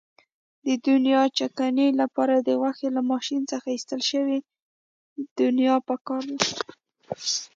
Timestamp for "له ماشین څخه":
2.95-3.67